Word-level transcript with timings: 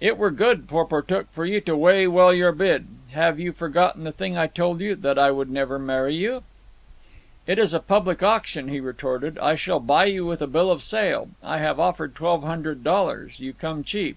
"It 0.00 0.16
were 0.18 0.30
good, 0.30 0.68
Porportuk, 0.68 1.32
for 1.32 1.44
you 1.44 1.60
to 1.62 1.76
weigh 1.76 2.06
well 2.06 2.32
your 2.32 2.52
bid. 2.52 2.86
Have 3.10 3.40
you 3.40 3.50
forgotten 3.50 4.04
the 4.04 4.12
thing 4.12 4.36
I 4.38 4.46
told 4.46 4.80
you—that 4.80 5.18
I 5.18 5.32
would 5.32 5.50
never 5.50 5.80
marry 5.80 6.14
you!" 6.14 6.44
"It 7.48 7.58
is 7.58 7.74
a 7.74 7.80
public 7.80 8.22
auction," 8.22 8.68
he 8.68 8.78
retorted. 8.78 9.36
"I 9.36 9.56
shall 9.56 9.80
buy 9.80 10.04
you 10.04 10.24
with 10.26 10.40
a 10.40 10.46
bill 10.46 10.70
of 10.70 10.84
sale. 10.84 11.30
I 11.42 11.58
have 11.58 11.80
offered 11.80 12.14
twelve 12.14 12.44
hundred 12.44 12.84
dollars. 12.84 13.40
You 13.40 13.52
come 13.52 13.82
cheap." 13.82 14.16